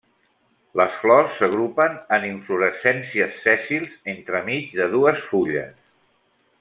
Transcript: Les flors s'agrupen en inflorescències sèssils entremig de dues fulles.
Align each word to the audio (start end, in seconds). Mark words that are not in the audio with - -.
Les 0.79 0.95
flors 1.01 1.35
s'agrupen 1.41 1.99
en 2.17 2.25
inflorescències 2.29 3.37
sèssils 3.43 3.93
entremig 4.15 4.75
de 4.81 4.89
dues 4.97 5.23
fulles. 5.29 5.77